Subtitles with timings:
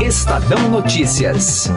[0.00, 1.70] Estadão Notícias.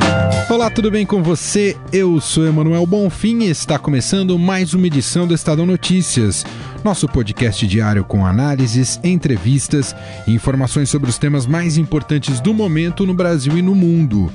[0.50, 1.78] Olá, tudo bem com você?
[1.92, 6.46] Eu sou Emanuel Bonfim e está começando mais uma edição do Estadão Notícias
[6.88, 9.94] nosso podcast diário com análises, entrevistas
[10.26, 14.32] e informações sobre os temas mais importantes do momento no Brasil e no mundo.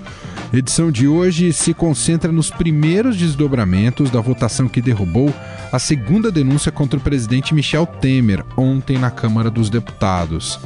[0.53, 5.33] A edição de hoje se concentra nos primeiros desdobramentos da votação que derrubou
[5.73, 10.61] a segunda denúncia contra o presidente Michel Temer ontem na Câmara dos Deputados.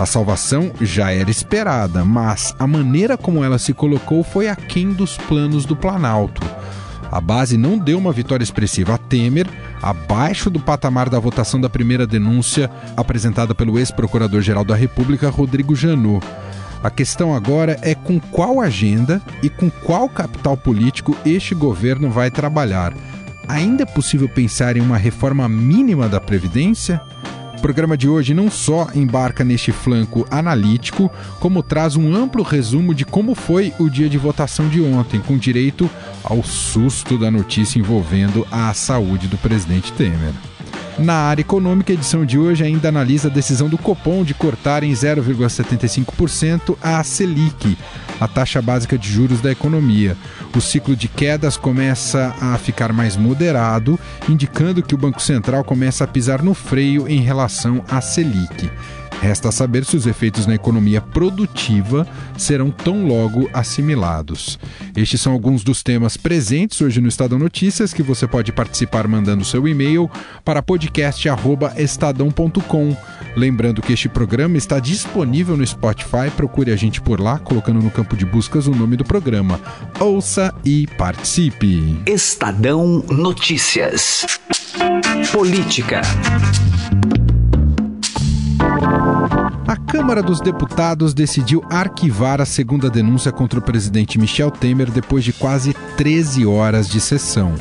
[0.00, 5.18] A salvação já era esperada, mas a maneira como ela se colocou foi aquém dos
[5.18, 6.40] planos do Planalto.
[7.12, 9.46] A base não deu uma vitória expressiva a Temer,
[9.82, 16.26] abaixo do patamar da votação da primeira denúncia apresentada pelo ex-procurador-geral da República, Rodrigo Janot.
[16.82, 22.30] A questão agora é com qual agenda e com qual capital político este governo vai
[22.30, 22.94] trabalhar.
[23.46, 27.02] Ainda é possível pensar em uma reforma mínima da Previdência?
[27.60, 32.94] O programa de hoje não só embarca neste flanco analítico, como traz um amplo resumo
[32.94, 35.88] de como foi o dia de votação de ontem, com direito
[36.24, 40.32] ao susto da notícia envolvendo a saúde do presidente Temer.
[40.98, 44.82] Na área econômica, a edição de hoje ainda analisa a decisão do Copom de cortar
[44.82, 47.76] em 0,75% a Selic,
[48.20, 50.16] a taxa básica de juros da economia.
[50.54, 56.04] O ciclo de quedas começa a ficar mais moderado, indicando que o Banco Central começa
[56.04, 58.70] a pisar no freio em relação à Selic.
[59.20, 62.06] Resta saber se os efeitos na economia produtiva
[62.38, 64.58] serão tão logo assimilados.
[64.96, 69.44] Estes são alguns dos temas presentes hoje no Estadão Notícias que você pode participar mandando
[69.44, 70.10] seu e-mail
[70.44, 72.96] para podcast@estadão.com.
[73.36, 77.90] Lembrando que este programa está disponível no Spotify, procure a gente por lá, colocando no
[77.90, 79.60] campo de buscas o nome do programa.
[79.98, 82.00] Ouça e participe.
[82.06, 84.26] Estadão Notícias.
[85.30, 86.00] Política.
[89.90, 95.32] Câmara dos Deputados decidiu arquivar a segunda denúncia contra o presidente Michel Temer depois de
[95.32, 97.56] quase 13 horas de sessão.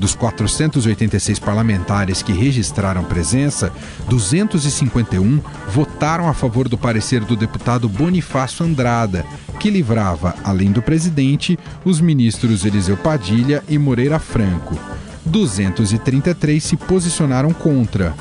[0.00, 3.70] Dos 486 parlamentares que registraram presença,
[4.08, 9.26] 251 votaram a favor do parecer do deputado Bonifácio Andrada,
[9.60, 14.78] que livrava, além do presidente, os ministros Eliseu Padilha e Moreira Franco.
[15.26, 18.14] 233 se posicionaram contra.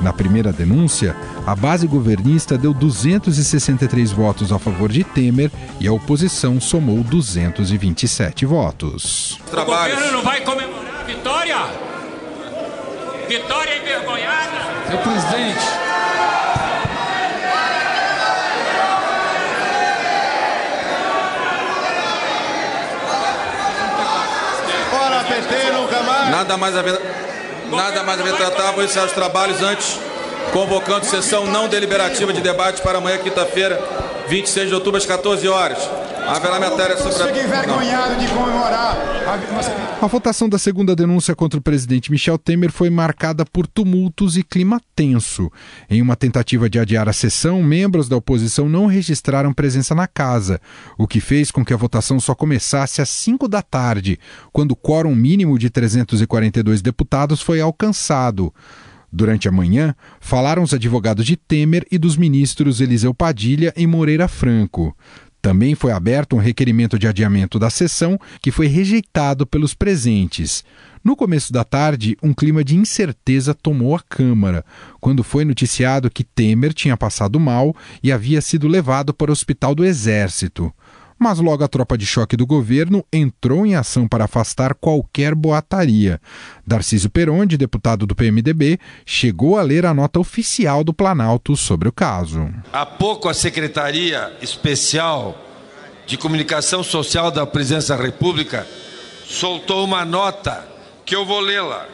[0.00, 1.14] Na primeira denúncia,
[1.46, 8.46] a base governista deu 263 votos a favor de Temer e a oposição somou 227
[8.46, 9.38] votos.
[9.52, 11.56] O governo não vai comemorar a vitória?
[13.28, 14.58] Vitória envergonhada?
[14.88, 15.90] Seu presidente.
[24.90, 26.30] Fora PT, nunca mais.
[26.30, 27.29] Nada mais a ver.
[27.70, 29.98] Nada mais a ver tratar, vou iniciar os trabalhos antes,
[30.52, 33.80] convocando sessão não deliberativa de debate para amanhã, quinta-feira,
[34.28, 35.78] 26 de outubro, às 14 horas.
[36.30, 37.42] Haverá matéria sobre.
[37.42, 38.96] Envergonhado de comemorar.
[40.00, 44.44] A votação da segunda denúncia contra o presidente Michel Temer foi marcada por tumultos e
[44.44, 45.50] clima tenso.
[45.90, 50.60] Em uma tentativa de adiar a sessão, membros da oposição não registraram presença na casa,
[50.96, 54.16] o que fez com que a votação só começasse às 5 da tarde,
[54.52, 58.54] quando o quórum mínimo de 342 deputados foi alcançado.
[59.12, 64.28] Durante a manhã, falaram os advogados de Temer e dos ministros Eliseu Padilha e Moreira
[64.28, 64.96] Franco.
[65.42, 70.62] Também foi aberto um requerimento de adiamento da sessão, que foi rejeitado pelos presentes.
[71.02, 74.64] No começo da tarde, um clima de incerteza tomou a Câmara,
[75.00, 79.74] quando foi noticiado que Temer tinha passado mal e havia sido levado para o Hospital
[79.74, 80.72] do Exército
[81.20, 86.18] mas logo a tropa de choque do governo entrou em ação para afastar qualquer boataria.
[86.66, 91.92] Darcísio Peronde, deputado do PMDB, chegou a ler a nota oficial do Planalto sobre o
[91.92, 92.48] caso.
[92.72, 95.38] Há pouco a Secretaria Especial
[96.06, 98.66] de Comunicação Social da Presidência da República
[99.26, 100.66] soltou uma nota
[101.04, 101.86] que eu vou lê-la.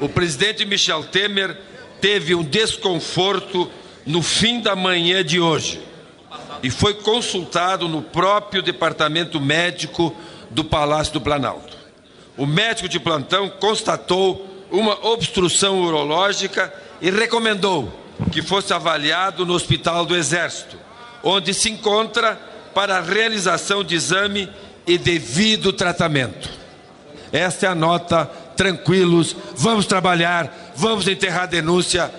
[0.00, 1.54] O presidente Michel Temer
[2.00, 3.70] teve um desconforto
[4.06, 5.89] no fim da manhã de hoje
[6.62, 10.14] e foi consultado no próprio departamento médico
[10.50, 11.76] do Palácio do Planalto.
[12.36, 17.92] O médico de plantão constatou uma obstrução urológica e recomendou
[18.30, 20.76] que fosse avaliado no Hospital do Exército,
[21.22, 22.38] onde se encontra
[22.74, 24.48] para a realização de exame
[24.86, 26.50] e devido tratamento.
[27.32, 28.26] Esta é a nota,
[28.56, 32.12] tranquilos, vamos trabalhar, vamos enterrar a denúncia,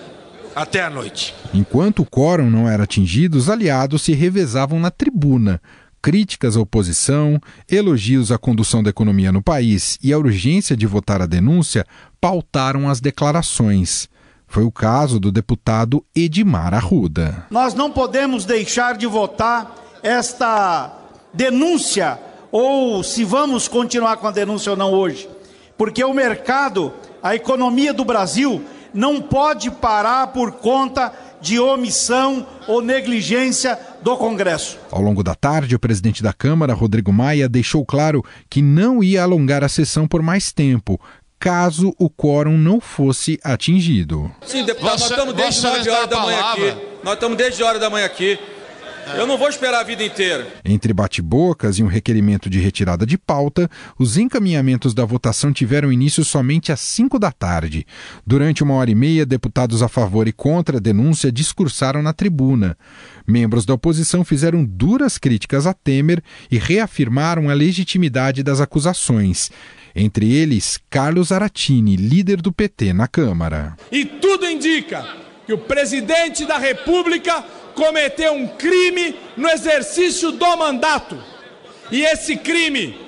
[0.54, 1.34] até a noite.
[1.52, 5.60] Enquanto o quórum não era atingido, os aliados se revezavam na tribuna.
[6.00, 7.40] Críticas à oposição,
[7.70, 11.86] elogios à condução da economia no país e a urgência de votar a denúncia
[12.20, 14.08] pautaram as declarações.
[14.48, 17.46] Foi o caso do deputado Edmar Arruda.
[17.50, 20.92] Nós não podemos deixar de votar esta
[21.32, 22.18] denúncia,
[22.50, 25.28] ou se vamos continuar com a denúncia ou não hoje,
[25.78, 28.62] porque o mercado, a economia do Brasil,
[28.94, 34.78] não pode parar por conta de omissão ou negligência do Congresso.
[34.90, 39.22] Ao longo da tarde, o presidente da Câmara, Rodrigo Maia, deixou claro que não ia
[39.22, 41.00] alongar a sessão por mais tempo,
[41.38, 44.30] caso o quórum não fosse atingido.
[44.46, 46.74] Sim, deputado, nós estamos desde 9 horas da manhã aqui.
[47.02, 48.38] Nós estamos desde hora da manhã aqui.
[49.16, 50.46] Eu não vou esperar a vida inteira.
[50.64, 53.68] Entre bate-bocas e um requerimento de retirada de pauta,
[53.98, 57.86] os encaminhamentos da votação tiveram início somente às 5 da tarde.
[58.26, 62.76] Durante uma hora e meia, deputados a favor e contra a denúncia discursaram na tribuna.
[63.26, 69.50] Membros da oposição fizeram duras críticas a Temer e reafirmaram a legitimidade das acusações.
[69.94, 73.76] Entre eles, Carlos Aratini, líder do PT na Câmara.
[73.90, 75.06] E tudo indica
[75.46, 81.18] que o presidente da República cometeu um crime no exercício do mandato.
[81.90, 82.98] E esse crime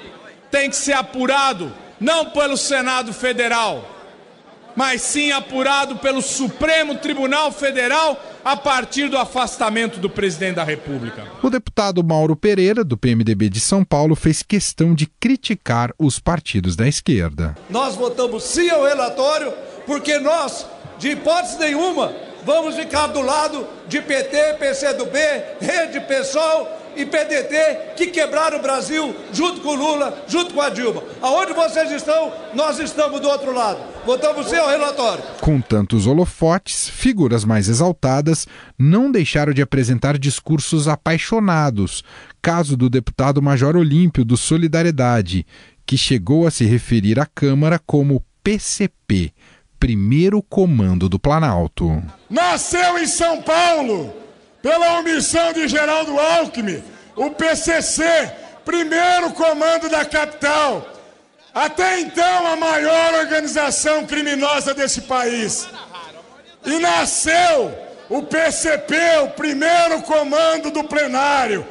[0.50, 3.90] tem que ser apurado não pelo Senado Federal,
[4.76, 11.24] mas sim apurado pelo Supremo Tribunal Federal a partir do afastamento do presidente da República.
[11.42, 16.76] O deputado Mauro Pereira, do PMDB de São Paulo, fez questão de criticar os partidos
[16.76, 17.56] da esquerda.
[17.70, 19.52] Nós votamos sim ao relatório
[19.86, 20.66] porque nós,
[20.98, 22.12] de hipótese nenhuma,
[22.44, 25.18] vamos ficar do lado de PT, PCdoB,
[25.60, 31.02] Rede Pessoal e PDT que quebraram o Brasil junto com Lula, junto com a Dilma.
[31.20, 33.80] Aonde vocês estão, nós estamos do outro lado.
[34.04, 35.24] Votamos sim ao relatório.
[35.40, 38.46] Com tantos holofotes, figuras mais exaltadas
[38.78, 42.04] não deixaram de apresentar discursos apaixonados.
[42.40, 45.46] Caso do deputado Major Olímpio do Solidariedade,
[45.86, 49.32] que chegou a se referir à Câmara como PCP
[49.84, 52.02] primeiro comando do Planalto.
[52.30, 54.14] Nasceu em São Paulo,
[54.62, 56.82] pela omissão de Geraldo Alckmin,
[57.14, 58.32] o PCC,
[58.64, 60.88] primeiro comando da capital.
[61.54, 65.68] Até então, a maior organização criminosa desse país.
[66.64, 67.76] E nasceu
[68.08, 71.62] o PCP, o primeiro comando do plenário,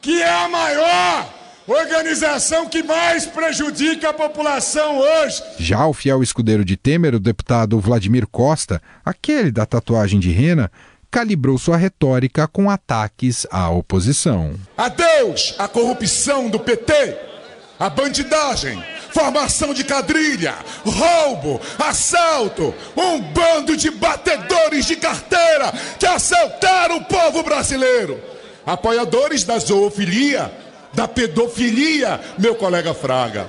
[0.00, 1.39] que é a maior
[1.70, 5.42] organização que mais prejudica a população hoje.
[5.58, 10.70] Já o fiel escudeiro de Temer, o deputado Vladimir Costa, aquele da tatuagem de rena,
[11.10, 14.54] calibrou sua retórica com ataques à oposição.
[14.76, 17.16] Adeus à corrupção do PT,
[17.78, 18.82] a bandidagem,
[19.12, 27.42] formação de quadrilha, roubo, assalto, um bando de batedores de carteira que assaltaram o povo
[27.42, 28.20] brasileiro,
[28.66, 30.59] apoiadores da zoofilia
[30.92, 33.48] da pedofilia, meu colega Fraga.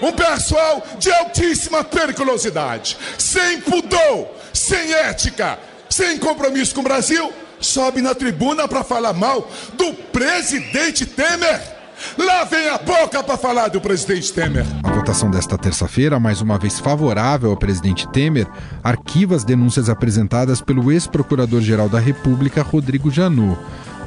[0.00, 5.58] Um pessoal de altíssima periculosidade, sem pudor, sem ética,
[5.88, 11.60] sem compromisso com o Brasil, sobe na tribuna para falar mal do presidente Temer.
[12.18, 14.66] Lá vem a boca para falar do presidente Temer.
[14.82, 18.48] A votação desta terça-feira, mais uma vez favorável ao presidente Temer,
[18.82, 23.56] arquiva as denúncias apresentadas pelo ex-procurador-geral da República, Rodrigo Janot.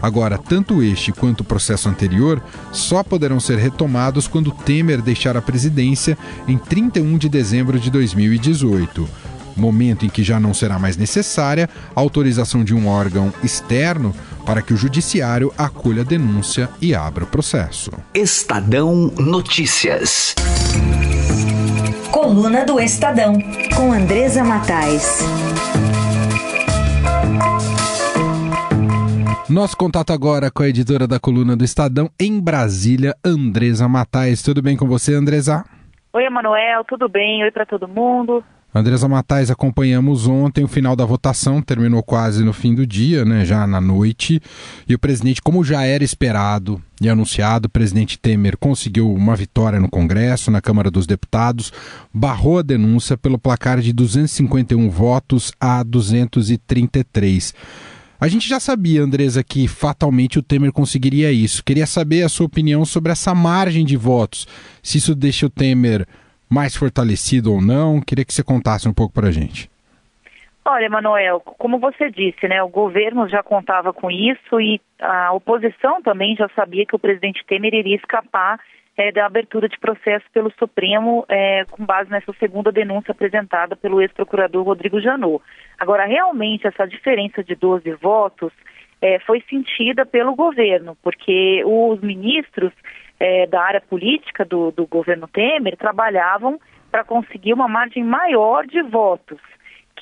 [0.05, 2.39] Agora, tanto este quanto o processo anterior
[2.71, 6.15] só poderão ser retomados quando Temer deixar a presidência
[6.47, 9.09] em 31 de dezembro de 2018
[9.57, 14.13] momento em que já não será mais necessária a autorização de um órgão externo
[14.45, 17.89] para que o judiciário acolha a denúncia e abra o processo.
[18.13, 20.35] Estadão Notícias.
[22.11, 23.39] Coluna do Estadão,
[23.73, 25.23] com Andresa Matais.
[29.47, 34.41] Nosso contato agora com a editora da coluna do Estadão em Brasília, Andresa Matais.
[34.41, 35.63] Tudo bem com você, Andresa?
[36.13, 37.43] Oi, Emanuel, tudo bem?
[37.43, 38.43] Oi para todo mundo.
[38.73, 43.45] Andresa Matais, acompanhamos ontem o final da votação, terminou quase no fim do dia, né,
[43.45, 44.41] já na noite,
[44.89, 49.79] e o presidente, como já era esperado e anunciado, o presidente Temer conseguiu uma vitória
[49.79, 51.71] no Congresso, na Câmara dos Deputados,
[52.13, 57.53] barrou a denúncia pelo placar de 251 votos a 233.
[58.19, 61.63] A gente já sabia, Andresa, que fatalmente o Temer conseguiria isso.
[61.63, 64.47] Queria saber a sua opinião sobre essa margem de votos.
[64.81, 66.07] Se isso deixa o Temer
[66.49, 67.99] mais fortalecido ou não.
[67.99, 69.69] Queria que você contasse um pouco para a gente.
[70.67, 76.01] Olha, Manuel, como você disse, né, o governo já contava com isso e a oposição
[76.01, 78.59] também já sabia que o presidente Temer iria escapar
[78.97, 84.01] é, da abertura de processo pelo Supremo é, com base nessa segunda denúncia apresentada pelo
[84.01, 85.43] ex-procurador Rodrigo Janot.
[85.77, 88.51] Agora, realmente, essa diferença de 12 votos
[88.99, 92.71] é, foi sentida pelo governo, porque os ministros
[93.19, 98.81] é, da área política do, do governo Temer trabalhavam para conseguir uma margem maior de
[98.81, 99.39] votos,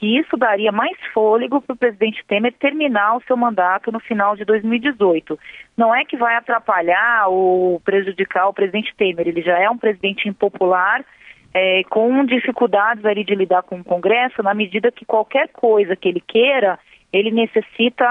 [0.03, 4.35] que isso daria mais fôlego para o presidente Temer terminar o seu mandato no final
[4.35, 5.39] de 2018.
[5.77, 10.27] Não é que vai atrapalhar ou prejudicar o presidente Temer, ele já é um presidente
[10.27, 11.05] impopular,
[11.53, 16.09] é, com dificuldades ali de lidar com o Congresso, na medida que qualquer coisa que
[16.09, 16.77] ele queira,
[17.13, 18.05] ele necessita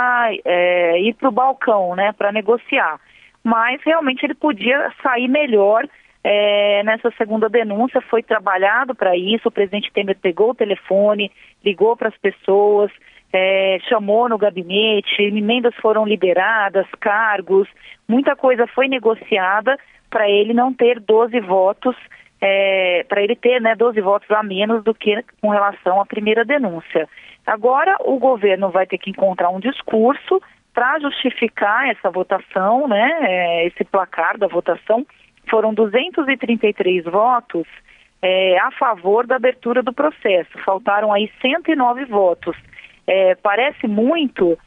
[0.47, 2.99] é, ir para o balcão, né, para negociar.
[3.45, 5.87] Mas realmente ele podia sair melhor
[6.25, 11.31] é, nessa segunda denúncia, foi trabalhado para isso, o presidente Temer pegou o telefone,
[11.65, 12.91] ligou para as pessoas,
[13.33, 17.69] é, chamou no gabinete, emendas foram liberadas, cargos,
[18.09, 19.77] muita coisa foi negociada
[20.11, 21.97] para ele não ter 12 votos
[22.43, 26.45] é, para ele ter né, 12 votos a menos do que com relação à primeira
[26.45, 27.09] denúncia.
[27.47, 30.43] Agora, o governo vai ter que encontrar um discurso
[30.75, 35.07] para justificar essa votação, né, é, esse placar da votação.
[35.53, 37.67] Foram 233 votos
[38.23, 40.49] é, a favor da abertura do processo.
[40.65, 42.57] Faltaram aí 109 votos.
[43.07, 44.59] É, parece muito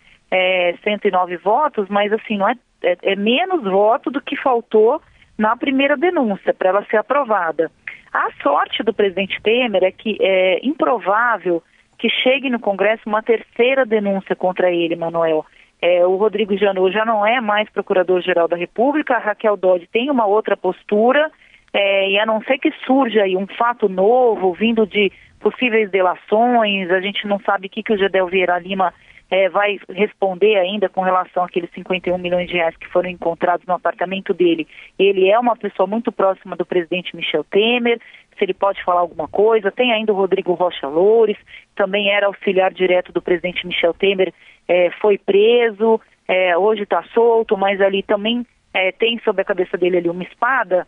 [0.84, 5.02] 109 é, votos, mas assim, não é, é, é menos voto do que faltou
[5.36, 7.72] na primeira denúncia, para ela ser aprovada.
[8.14, 11.64] A sorte do presidente Temer é que é improvável
[11.98, 15.48] que chegue no Congresso uma terceira denúncia contra ele, Manuel.
[15.82, 20.10] É, o Rodrigo Janot já não é mais procurador-geral da República, a Raquel Dodge tem
[20.10, 21.32] uma outra postura,
[21.74, 26.90] é, e a não ser que surja aí um fato novo, vindo de possíveis delações,
[26.90, 28.94] a gente não sabe o que, que o Gedel Vieira Lima
[29.30, 33.74] é, vai responder ainda com relação àqueles 51 milhões de reais que foram encontrados no
[33.74, 34.68] apartamento dele.
[34.98, 38.00] Ele é uma pessoa muito próxima do presidente Michel Temer,
[38.38, 39.72] se ele pode falar alguma coisa.
[39.72, 41.38] Tem ainda o Rodrigo Rocha Loures,
[41.76, 44.34] também era auxiliar direto do presidente Michel Temer,
[44.68, 49.78] é, foi preso, é, hoje está solto, mas ali também é, tem sobre a cabeça
[49.78, 50.88] dele ali uma espada.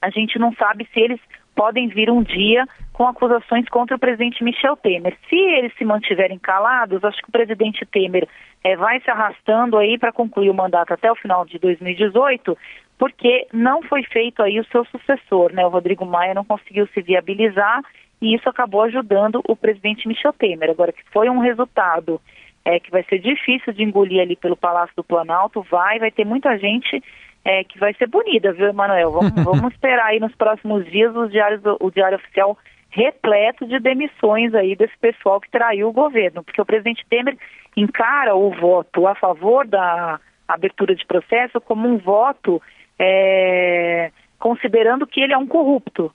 [0.00, 1.20] A gente não sabe se eles
[1.54, 5.16] podem vir um dia com acusações contra o presidente Michel Temer.
[5.28, 8.28] Se eles se mantiverem calados, acho que o presidente Temer
[8.62, 12.56] é, vai se arrastando aí para concluir o mandato até o final de 2018,
[12.98, 15.64] porque não foi feito aí o seu sucessor, né?
[15.66, 17.82] O Rodrigo Maia não conseguiu se viabilizar
[18.20, 20.70] e isso acabou ajudando o presidente Michel Temer.
[20.70, 22.20] Agora que foi um resultado
[22.64, 26.24] é, que vai ser difícil de engolir ali pelo Palácio do Planalto, vai, vai ter
[26.24, 27.02] muita gente
[27.44, 29.10] é, que vai ser bonita, viu, Emanuel?
[29.10, 32.56] Vamos, vamos esperar aí nos próximos dias os diários, o Diário Oficial
[32.88, 37.36] repleto de demissões aí desse pessoal que traiu o governo, porque o presidente Temer
[37.76, 42.62] encara o voto a favor da abertura de processo como um voto
[42.98, 46.12] é, considerando que ele é um corrupto.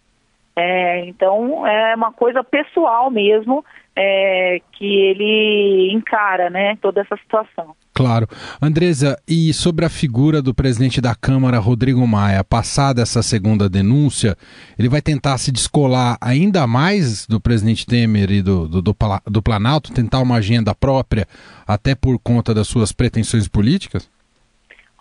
[0.55, 3.63] É, então é uma coisa pessoal mesmo
[3.95, 7.75] é, que ele encara, né, toda essa situação.
[7.93, 8.27] Claro.
[8.61, 14.37] Andresa, e sobre a figura do presidente da Câmara, Rodrigo Maia, passada essa segunda denúncia,
[14.77, 18.95] ele vai tentar se descolar ainda mais do presidente Temer e do, do, do,
[19.27, 21.27] do Planalto, tentar uma agenda própria,
[21.67, 24.09] até por conta das suas pretensões políticas?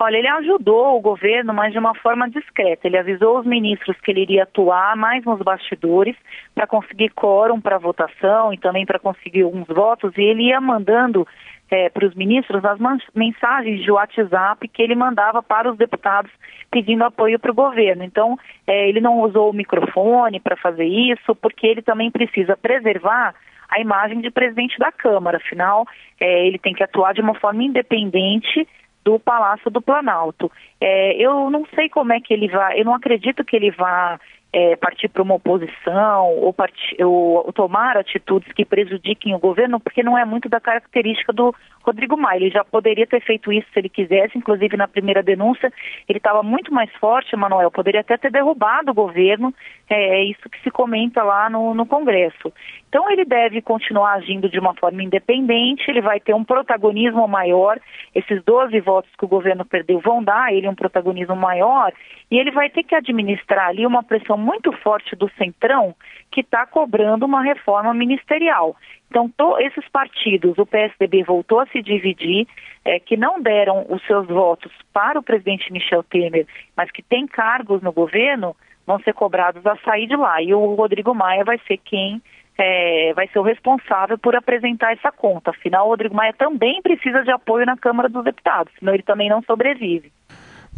[0.01, 2.87] Olha, ele ajudou o governo, mas de uma forma discreta.
[2.87, 6.15] Ele avisou os ministros que ele iria atuar mais nos bastidores
[6.55, 11.27] para conseguir quórum para votação e também para conseguir alguns votos, e ele ia mandando
[11.69, 12.79] é, para os ministros as
[13.13, 16.31] mensagens de WhatsApp que ele mandava para os deputados
[16.71, 18.05] pedindo apoio para o governo.
[18.05, 18.39] Então,
[18.69, 23.35] é, ele não usou o microfone para fazer isso, porque ele também precisa preservar
[23.69, 25.39] a imagem de presidente da Câmara.
[25.39, 25.85] Afinal,
[26.21, 28.67] é, ele tem que atuar de uma forma independente
[29.05, 30.51] do Palácio do Planalto.
[30.81, 34.21] É, eu não sei como é que ele vai, eu não acredito que ele vá
[34.53, 36.55] é, partir para uma oposição ou,
[37.01, 41.55] ou, ou, tomar atitudes que prejudiquem o governo, porque não é muito da característica do
[41.83, 42.39] Rodrigo Maia.
[42.39, 45.71] Ele já poderia ter feito isso se ele quisesse, inclusive na primeira denúncia,
[46.09, 49.55] ele estava muito mais forte, Manuel, poderia até ter derrubado o governo,
[49.89, 52.53] é, é isso que se comenta lá no, no Congresso.
[52.89, 57.79] Então ele deve continuar agindo de uma forma independente, ele vai ter um protagonismo maior,
[58.15, 61.93] esses 12 votos que o governo perdeu vão dar a ele um protagonismo maior,
[62.31, 65.95] e ele vai ter que administrar ali uma pressão muito forte do Centrão,
[66.33, 68.75] que está cobrando uma reforma ministerial.
[69.11, 72.47] Então, to, esses partidos, o PSDB voltou a se dividir,
[72.83, 77.27] é, que não deram os seus votos para o presidente Michel Temer, mas que têm
[77.27, 80.41] cargos no governo, vão ser cobrados a sair de lá.
[80.41, 82.23] E o Rodrigo Maia vai ser quem
[82.57, 85.51] é, vai ser o responsável por apresentar essa conta.
[85.51, 89.29] Afinal, o Rodrigo Maia também precisa de apoio na Câmara dos Deputados, senão ele também
[89.29, 90.11] não sobrevive.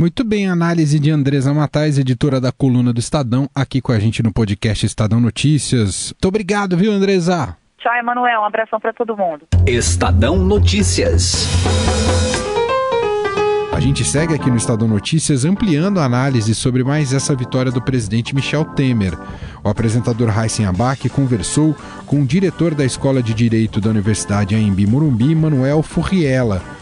[0.01, 4.23] Muito bem, análise de Andresa Matais, editora da coluna do Estadão, aqui com a gente
[4.23, 6.15] no podcast Estadão Notícias.
[6.15, 7.55] Muito obrigado, viu, Andresa?
[7.77, 8.41] Tchau, Emanuel.
[8.41, 9.47] Um abração para todo mundo.
[9.67, 11.47] Estadão Notícias.
[13.75, 17.83] A gente segue aqui no Estadão Notícias ampliando a análise sobre mais essa vitória do
[17.83, 19.13] presidente Michel Temer.
[19.63, 21.77] O apresentador Raíssen Abac conversou
[22.07, 26.80] com o diretor da Escola de Direito da Universidade Aembi Morumbi, Manuel Furriela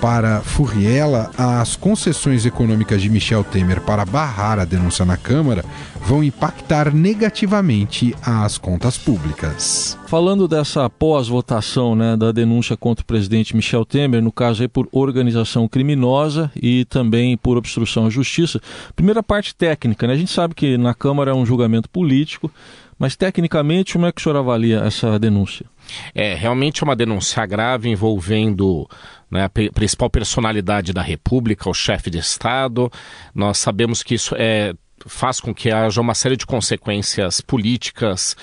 [0.00, 5.64] para Furriela, as concessões econômicas de Michel Temer para barrar a denúncia na Câmara
[6.00, 9.98] vão impactar negativamente as contas públicas.
[10.06, 14.88] Falando dessa pós-votação né, da denúncia contra o presidente Michel Temer, no caso aí por
[14.92, 18.60] organização criminosa e também por obstrução à justiça,
[18.94, 20.14] primeira parte técnica, né?
[20.14, 22.50] a gente sabe que na Câmara é um julgamento político,
[22.98, 25.66] mas tecnicamente como é que o senhor avalia essa denúncia?
[26.14, 28.88] É realmente uma denúncia grave envolvendo
[29.30, 32.90] né, a principal personalidade da República, o chefe de Estado.
[33.34, 34.74] Nós sabemos que isso é,
[35.06, 38.36] faz com que haja uma série de consequências políticas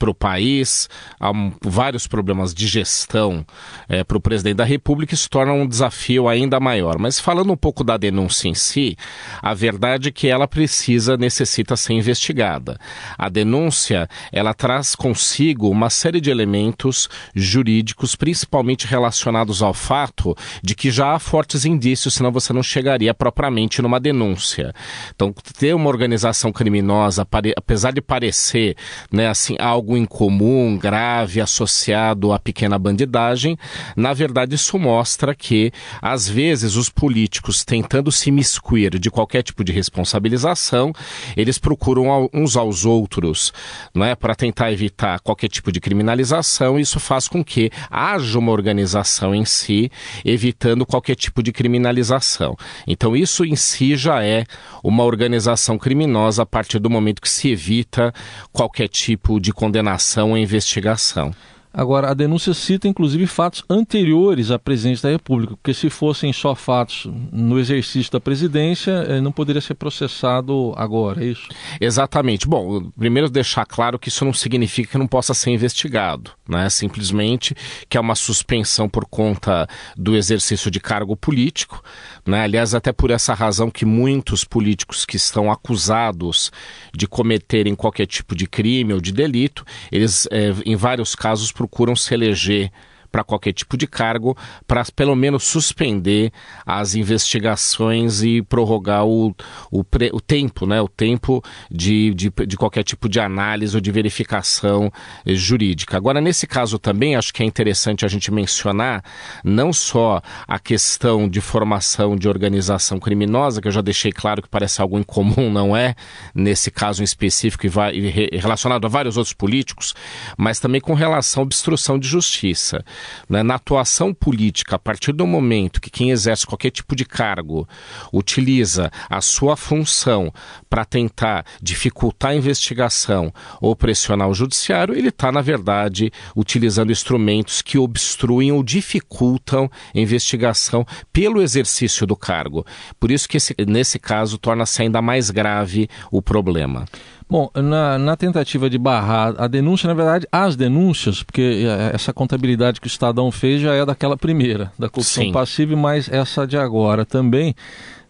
[0.00, 0.88] para o país,
[1.20, 1.30] há
[1.62, 3.44] vários problemas de gestão
[3.86, 6.98] é, para o presidente da República, isso torna um desafio ainda maior.
[6.98, 8.96] Mas falando um pouco da denúncia em si,
[9.42, 12.78] a verdade é que ela precisa, necessita ser investigada.
[13.18, 20.74] A denúncia, ela traz consigo uma série de elementos jurídicos, principalmente relacionados ao fato de
[20.74, 24.74] que já há fortes indícios, senão você não chegaria propriamente numa denúncia.
[25.14, 28.76] Então, ter uma organização criminosa, apesar de parecer,
[29.12, 33.58] né, assim, algo algo incomum, grave, associado à pequena bandidagem,
[33.96, 39.64] na verdade isso mostra que, às vezes, os políticos tentando se miscuir de qualquer tipo
[39.64, 40.92] de responsabilização,
[41.36, 43.52] eles procuram uns aos outros,
[43.92, 46.78] não é, para tentar evitar qualquer tipo de criminalização.
[46.78, 49.90] Isso faz com que haja uma organização em si,
[50.24, 52.56] evitando qualquer tipo de criminalização.
[52.86, 54.44] Então isso em si já é
[54.84, 58.12] uma organização criminosa a partir do momento que se evita
[58.52, 61.34] qualquer tipo de condenação condenação ou investigação.
[61.72, 66.54] Agora, a denúncia cita inclusive fatos anteriores à presidência da República, porque se fossem só
[66.54, 71.48] fatos no exercício da presidência, eh, não poderia ser processado agora, é isso?
[71.80, 72.48] Exatamente.
[72.48, 76.68] Bom, primeiro deixar claro que isso não significa que não possa ser investigado, né?
[76.68, 77.54] Simplesmente
[77.88, 81.82] que é uma suspensão por conta do exercício de cargo político,
[82.26, 82.42] né?
[82.42, 86.50] Aliás, até por essa razão que muitos políticos que estão acusados
[86.92, 91.94] de cometerem qualquer tipo de crime ou de delito, eles, é, em vários casos, procuram
[91.94, 92.70] se eleger
[93.10, 96.32] para qualquer tipo de cargo, para pelo menos suspender
[96.64, 99.34] as investigações e prorrogar o,
[99.70, 100.80] o, pre, o tempo, né?
[100.80, 104.92] o tempo de, de, de, qualquer tipo de análise ou de verificação
[105.26, 105.96] eh, jurídica.
[105.96, 109.02] Agora, nesse caso também, acho que é interessante a gente mencionar
[109.44, 114.48] não só a questão de formação de organização criminosa, que eu já deixei claro que
[114.48, 115.94] parece algo incomum, não é,
[116.34, 119.94] nesse caso em específico e, e relacionado a vários outros políticos,
[120.36, 122.84] mas também com relação à obstrução de justiça
[123.28, 127.68] né, na atuação política, a partir do momento que quem exerce qualquer tipo de cargo
[128.12, 130.32] utiliza a sua função
[130.68, 137.62] para tentar dificultar a investigação ou pressionar o judiciário, ele está, na verdade, utilizando instrumentos
[137.62, 142.64] que obstruem ou dificultam a investigação pelo exercício do cargo.
[142.98, 146.86] Por isso que esse, nesse caso torna-se ainda mais grave o problema.
[147.30, 152.12] Bom, na, na, tentativa de barrar a denúncia, na verdade, as denúncias, porque é, essa
[152.12, 155.32] contabilidade que o Estadão fez já é daquela primeira, da corrupção Sim.
[155.32, 157.54] passiva, mas essa de agora também.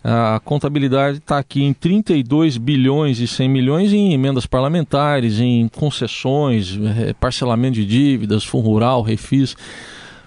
[0.03, 6.79] A contabilidade está aqui em 32 bilhões e 100 milhões em emendas parlamentares, em concessões,
[6.99, 9.55] é, parcelamento de dívidas, fundo rural, refis.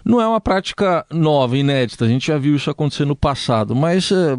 [0.06, 4.12] Não é uma prática nova, inédita, a gente já viu isso acontecer no passado, mas
[4.12, 4.38] é,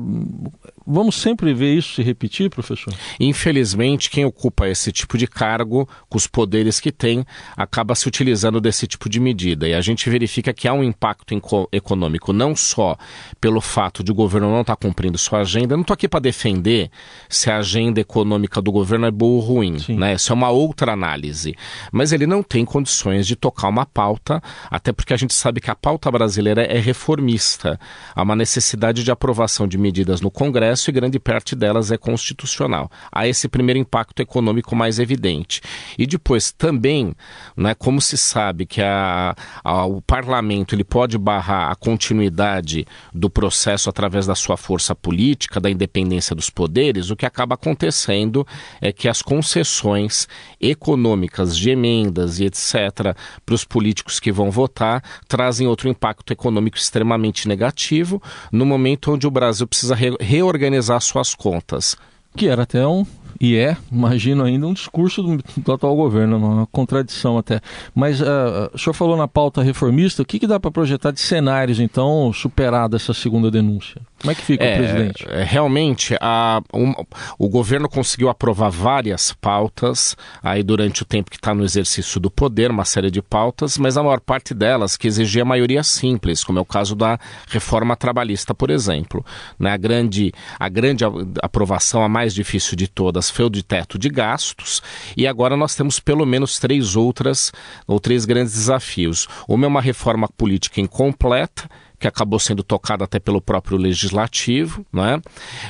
[0.86, 2.92] Vamos sempre ver isso se repetir, professor?
[3.18, 7.24] Infelizmente, quem ocupa esse tipo de cargo, com os poderes que tem,
[7.56, 9.66] acaba se utilizando desse tipo de medida.
[9.66, 11.34] E a gente verifica que há um impacto
[11.72, 12.98] econômico, não só
[13.40, 15.72] pelo fato de o governo não estar tá cumprindo sua agenda.
[15.72, 16.90] Eu não estou aqui para defender
[17.30, 19.76] se a agenda econômica do governo é boa ou ruim.
[19.88, 20.14] Né?
[20.14, 21.56] Isso é uma outra análise.
[21.90, 25.70] Mas ele não tem condições de tocar uma pauta, até porque a gente sabe que
[25.70, 27.80] a pauta brasileira é reformista.
[28.14, 31.96] Há uma necessidade de aprovação de medidas no Congresso Congresso e grande parte delas é
[31.96, 32.90] constitucional.
[33.12, 35.60] Há esse primeiro impacto econômico mais evidente.
[35.96, 37.14] E depois também,
[37.56, 43.30] né, como se sabe que a, a, o parlamento ele pode barrar a continuidade do
[43.30, 48.44] processo através da sua força política, da independência dos poderes, o que acaba acontecendo
[48.80, 50.26] é que as concessões
[50.60, 53.14] econômicas de emendas e etc.
[53.46, 59.26] para os políticos que vão votar trazem outro impacto econômico extremamente negativo no momento onde
[59.26, 61.96] o Brasil precisa re reorganizar organizar suas contas.
[62.36, 63.06] Que era até um,
[63.40, 67.60] e é, imagino ainda, um discurso do, do atual governo, uma contradição até.
[67.94, 71.20] Mas uh, o senhor falou na pauta reformista, o que, que dá para projetar de
[71.20, 74.00] cenários, então, superada essa segunda denúncia?
[74.24, 75.26] Como é que fica é, o presidente?
[75.28, 76.94] É, realmente, a, um,
[77.38, 82.30] o governo conseguiu aprovar várias pautas aí durante o tempo que está no exercício do
[82.30, 86.58] poder, uma série de pautas, mas a maior parte delas que exigia maioria simples, como
[86.58, 87.18] é o caso da
[87.50, 89.22] reforma trabalhista, por exemplo.
[89.58, 89.70] Né?
[89.70, 91.04] A, grande, a grande
[91.42, 94.82] aprovação, a mais difícil de todas, foi o de teto de gastos,
[95.14, 97.52] e agora nós temos pelo menos três outras,
[97.86, 99.28] ou três grandes desafios.
[99.46, 101.68] Uma é uma reforma política incompleta,
[102.04, 105.22] que acabou sendo tocada até pelo próprio legislativo, né?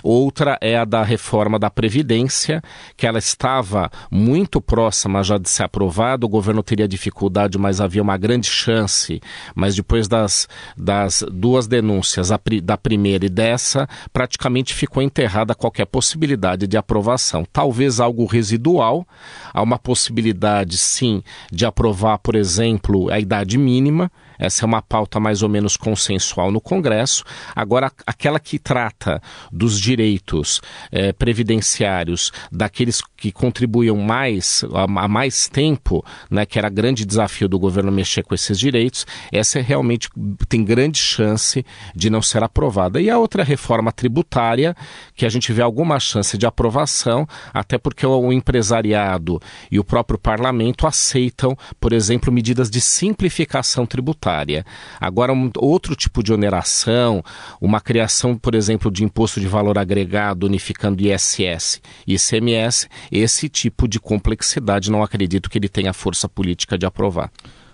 [0.02, 2.60] Outra é a da reforma da previdência,
[2.96, 8.02] que ela estava muito próxima já de ser aprovada, o governo teria dificuldade, mas havia
[8.02, 9.20] uma grande chance,
[9.54, 12.30] mas depois das, das duas denúncias,
[12.64, 17.46] da primeira e dessa, praticamente ficou enterrada qualquer possibilidade de aprovação.
[17.52, 19.06] Talvez algo residual,
[19.52, 25.20] há uma possibilidade sim de aprovar, por exemplo, a idade mínima, essa é uma pauta
[25.20, 27.24] mais ou menos consensual no Congresso.
[27.54, 29.20] Agora, aquela que trata
[29.52, 37.04] dos direitos eh, previdenciários daqueles que contribuíam mais, há mais tempo, né, que era grande
[37.04, 40.08] desafio do governo mexer com esses direitos, essa é realmente
[40.48, 43.00] tem grande chance de não ser aprovada.
[43.00, 44.74] E a outra reforma tributária,
[45.14, 50.18] que a gente vê alguma chance de aprovação, até porque o empresariado e o próprio
[50.18, 54.64] parlamento aceitam, por exemplo, medidas de simplificação tributária tributária.
[54.98, 57.22] Agora, um outro tipo de oneração,
[57.60, 63.86] uma criação, por exemplo, de imposto de valor agregado unificando ISS e ICMS, esse tipo
[63.86, 67.30] de complexidade não acredito que ele tenha força política de aprovar.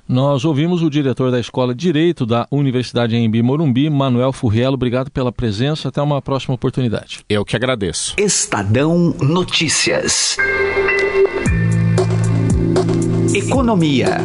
[0.09, 4.75] Nós ouvimos o diretor da Escola de Direito da Universidade em Morumbi, Manuel Furrielo.
[4.75, 5.89] Obrigado pela presença.
[5.89, 7.21] Até uma próxima oportunidade.
[7.29, 8.17] Eu que agradeço.
[8.19, 10.37] Estadão Notícias.
[13.33, 14.17] Economia.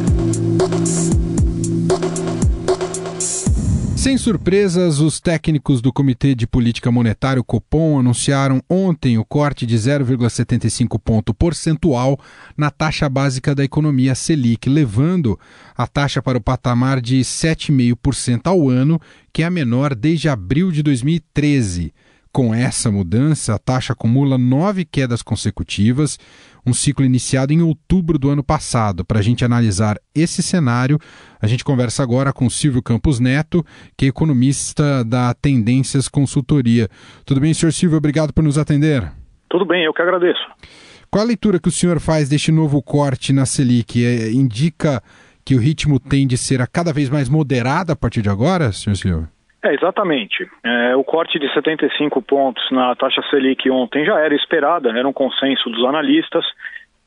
[4.06, 9.76] Sem surpresas, os técnicos do Comitê de Política Monetária, Copom, anunciaram ontem o corte de
[9.76, 12.16] 0,75 ponto percentual
[12.56, 15.40] na taxa básica da economia Selic, levando
[15.76, 19.02] a taxa para o patamar de 7,5% ao ano,
[19.34, 21.92] que é a menor desde abril de 2013.
[22.36, 26.20] Com essa mudança, a taxa acumula nove quedas consecutivas,
[26.68, 29.06] um ciclo iniciado em outubro do ano passado.
[29.06, 31.00] Para a gente analisar esse cenário,
[31.42, 33.66] a gente conversa agora com Silvio Campos Neto,
[33.98, 36.90] que é economista da Tendências Consultoria.
[37.26, 37.98] Tudo bem, senhor Silvio?
[37.98, 39.10] Obrigado por nos atender.
[39.50, 40.46] Tudo bem, eu que agradeço.
[41.10, 44.04] Qual a leitura que o senhor faz deste novo corte na Selic?
[44.04, 45.02] É, indica
[45.46, 48.74] que o ritmo tende a ser a cada vez mais moderado a partir de agora,
[48.74, 49.35] senhor Silvio?
[49.66, 50.48] É, exatamente.
[50.64, 55.14] É, o corte de 75 pontos na taxa Selic ontem já era esperada, era um
[55.14, 56.46] consenso dos analistas.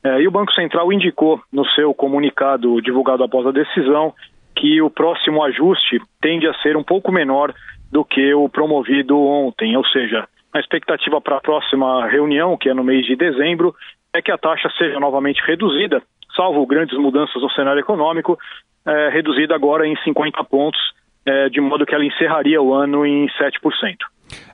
[0.03, 4.13] É, e o Banco Central indicou no seu comunicado divulgado após a decisão
[4.57, 7.55] que o próximo ajuste tende a ser um pouco menor
[7.93, 12.75] do que o promovido ontem, ou seja, a expectativa para a próxima reunião, que é
[12.75, 13.73] no mês de dezembro,
[14.13, 16.03] é que a taxa seja novamente reduzida,
[16.35, 18.37] salvo grandes mudanças no cenário econômico,
[18.85, 20.81] é, reduzida agora em 50 pontos
[21.29, 23.97] é, de modo que ela encerraria o ano em 7%.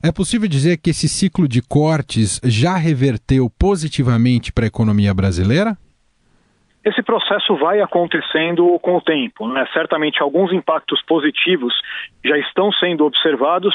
[0.03, 5.77] É possível dizer que esse ciclo de cortes já reverteu positivamente para a economia brasileira?
[6.83, 9.47] Esse processo vai acontecendo com o tempo.
[9.47, 9.65] Né?
[9.73, 11.73] Certamente alguns impactos positivos
[12.23, 13.73] já estão sendo observados,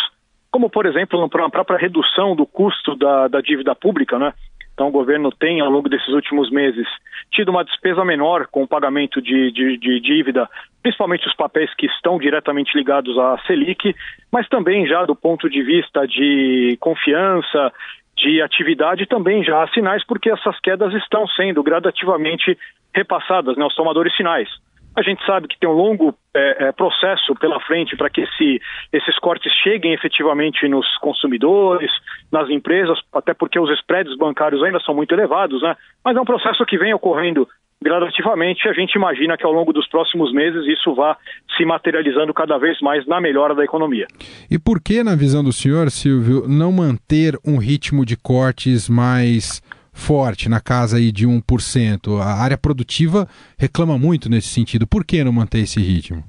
[0.50, 4.18] como, por exemplo, na própria redução do custo da, da dívida pública.
[4.18, 4.32] Né?
[4.80, 6.86] Então, o governo tem, ao longo desses últimos meses,
[7.30, 10.48] tido uma despesa menor com o pagamento de, de, de, dívida,
[10.82, 13.94] principalmente os papéis que estão diretamente ligados à Selic,
[14.32, 17.70] mas também já do ponto de vista de confiança,
[18.16, 22.56] de atividade, também já há sinais, porque essas quedas estão sendo gradativamente
[22.94, 24.48] repassadas né, aos tomadores finais.
[24.96, 28.60] A gente sabe que tem um longo é, é, processo pela frente para que esse,
[28.92, 31.90] esses cortes cheguem efetivamente nos consumidores,
[32.30, 35.76] nas empresas, até porque os spreads bancários ainda são muito elevados, né?
[36.04, 37.48] Mas é um processo que vem ocorrendo
[37.82, 38.68] gradativamente.
[38.68, 41.16] A gente imagina que ao longo dos próximos meses isso vá
[41.56, 44.06] se materializando cada vez mais na melhora da economia.
[44.50, 49.62] E por que, na visão do senhor, Silvio, não manter um ritmo de cortes mais
[50.00, 52.20] forte, na casa aí de 1%.
[52.20, 54.86] A área produtiva reclama muito nesse sentido.
[54.86, 56.24] Por que não manter esse ritmo?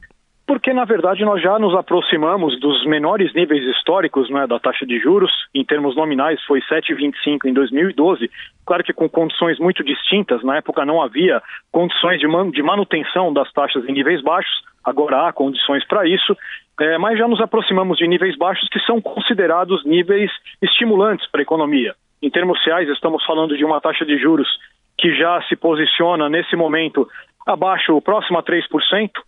[0.52, 5.00] Porque, na verdade, nós já nos aproximamos dos menores níveis históricos né, da taxa de
[5.00, 5.32] juros.
[5.56, 8.30] Em termos nominais, foi 7,25 em 2012.
[8.66, 10.44] Claro que com condições muito distintas.
[10.44, 14.62] Na época não havia condições de, man de manutenção das taxas em níveis baixos.
[14.84, 16.36] Agora há condições para isso.
[16.82, 20.30] É, mas já nos aproximamos de níveis baixos que são considerados níveis
[20.62, 21.96] estimulantes para a economia.
[22.22, 24.48] Em termos reais, estamos falando de uma taxa de juros
[24.98, 27.08] que já se posiciona nesse momento
[27.46, 28.62] abaixo, próximo a 3%,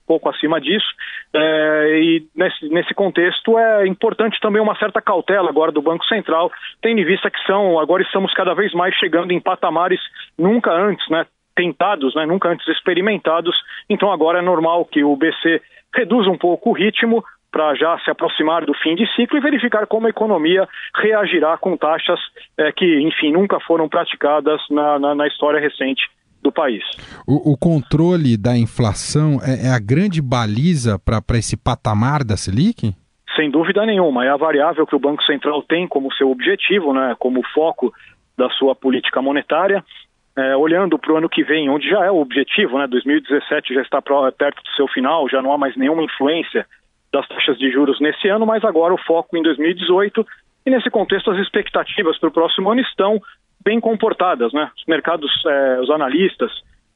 [0.05, 0.85] pouco acima disso,
[1.33, 6.51] é, e nesse, nesse contexto é importante também uma certa cautela agora do Banco Central,
[6.81, 9.99] tendo em vista que são, agora estamos cada vez mais chegando em patamares
[10.37, 11.25] nunca antes, né,
[11.55, 13.55] tentados, né, nunca antes experimentados,
[13.89, 15.61] então agora é normal que o BC
[15.95, 19.85] reduza um pouco o ritmo, para já se aproximar do fim de ciclo e verificar
[19.85, 22.19] como a economia reagirá com taxas
[22.57, 26.01] é, que, enfim, nunca foram praticadas na, na, na história recente
[26.41, 26.83] do país.
[27.27, 32.91] O, o controle da inflação é, é a grande baliza para esse patamar da Selic?
[33.35, 34.25] Sem dúvida nenhuma.
[34.25, 37.93] É a variável que o Banco Central tem como seu objetivo, né, como foco
[38.35, 39.85] da sua política monetária.
[40.35, 43.81] É, olhando para o ano que vem, onde já é o objetivo, né, 2017 já
[43.83, 46.65] está perto do seu final, já não há mais nenhuma influência
[47.13, 50.25] das taxas de juros nesse ano, mas agora o foco em 2018
[50.65, 53.21] e nesse contexto as expectativas para o próximo ano estão
[53.63, 54.71] bem comportadas, né?
[54.75, 56.51] Os mercados, eh, os analistas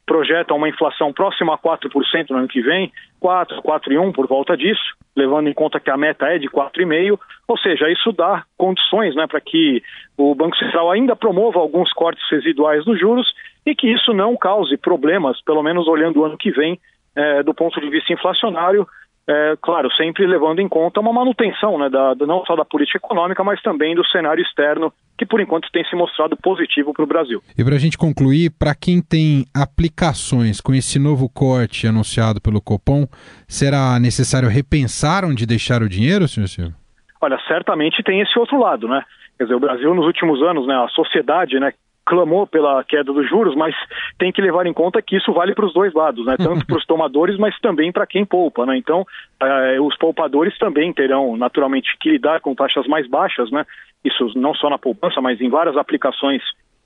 [0.06, 4.96] projetam uma inflação próxima a 4% no ano que vem, 4, 4,1 por volta disso,
[5.16, 9.28] levando em conta que a meta é de 4,5, ou seja, isso dá condições né,
[9.28, 9.84] para que
[10.18, 13.28] o Banco Central ainda promova alguns cortes residuais dos juros
[13.66, 16.80] e que isso não cause problemas, pelo menos olhando o ano que vem,
[17.16, 18.88] eh, do ponto de vista inflacionário,
[19.30, 23.44] é, claro, sempre levando em conta uma manutenção, né, da, não só da política econômica,
[23.44, 27.42] mas também do cenário externo, que por enquanto tem se mostrado positivo para o Brasil.
[27.58, 32.62] E para a gente concluir, para quem tem aplicações com esse novo corte anunciado pelo
[32.62, 33.06] Copom,
[33.48, 36.76] será necessário repensar onde deixar o dinheiro, senhor Silvio?
[37.20, 39.04] Olha, certamente tem esse outro lado, né?
[39.38, 41.74] Quer dizer, o Brasil nos últimos anos, né, a sociedade, né,
[42.08, 43.76] clamou pela queda dos juros, mas
[44.18, 46.38] tem que levar em conta que isso vale para os dois lados, né?
[46.38, 48.78] Tanto para os tomadores, mas também para quem poupa, né?
[48.78, 49.06] Então,
[49.42, 53.66] eh, os poupadores também terão naturalmente que lidar com taxas mais baixas, né?
[54.06, 56.42] Isso não só na poupança, mas em várias aplicações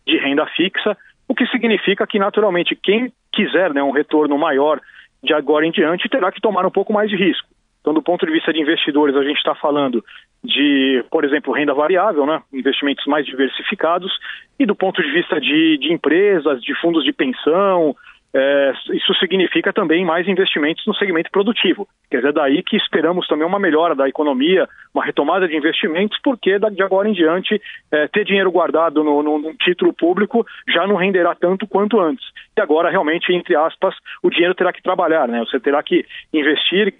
[0.07, 4.81] de renda fixa, o que significa que naturalmente quem quiser, né, um retorno maior
[5.23, 7.47] de agora em diante terá que tomar um pouco mais de risco.
[7.79, 10.03] Então, do ponto de vista de investidores, a gente está falando
[10.43, 12.41] de, por exemplo, renda variável, né?
[12.51, 14.11] investimentos mais diversificados,
[14.59, 17.95] e do ponto de vista de, de empresas, de fundos de pensão,
[18.33, 21.87] é, isso significa também mais investimentos no segmento produtivo.
[22.09, 26.57] Quer dizer, daí que esperamos também uma melhora da economia, uma retomada de investimentos, porque
[26.57, 30.95] de agora em diante é, ter dinheiro guardado no, no, no, título público já não
[30.95, 32.25] renderá tanto quanto antes.
[32.57, 35.39] E agora, realmente, entre aspas, o dinheiro terá que trabalhar, né?
[35.39, 36.93] Você terá que investir,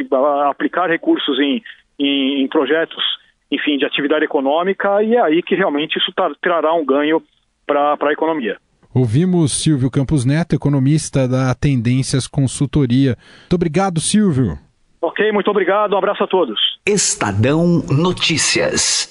[0.50, 1.64] aplicar recursos em,
[1.98, 3.04] em, em projetos,
[3.52, 6.12] enfim, de atividade econômica, e é aí que realmente isso
[6.42, 7.22] trará um ganho
[7.68, 8.58] para a economia.
[8.94, 13.18] Ouvimos Silvio Campos Neto, economista da Tendências Consultoria.
[13.42, 14.58] Muito obrigado, Silvio.
[15.02, 15.94] Ok, muito obrigado.
[15.94, 16.60] Um abraço a todos.
[16.86, 19.08] Estadão Notícias.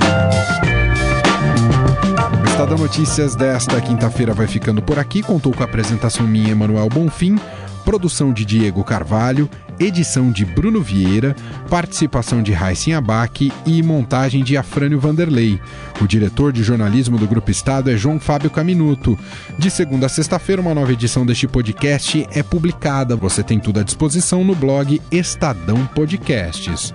[2.40, 5.22] O Estadão Notícias desta quinta-feira vai ficando por aqui.
[5.22, 7.37] Contou com a apresentação minha, Emanuel Bonfim
[7.85, 9.48] produção de Diego Carvalho,
[9.80, 11.34] edição de Bruno Vieira,
[11.70, 15.58] participação de Raíssen Abac e montagem de Afrânio Vanderlei.
[16.00, 19.18] O diretor de jornalismo do Grupo Estado é João Fábio Caminuto.
[19.58, 23.16] De segunda a sexta-feira, uma nova edição deste podcast é publicada.
[23.16, 26.92] Você tem tudo à disposição no blog Estadão Podcasts.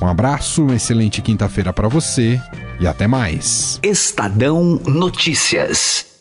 [0.00, 2.40] Um abraço, uma excelente quinta-feira para você
[2.78, 3.80] e até mais.
[3.82, 6.17] Estadão Notícias.